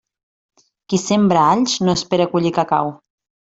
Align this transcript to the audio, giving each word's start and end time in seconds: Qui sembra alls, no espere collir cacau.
Qui 0.93 0.99
sembra 1.03 1.45
alls, 1.51 1.77
no 1.87 1.95
espere 2.01 2.29
collir 2.35 2.57
cacau. 2.61 2.95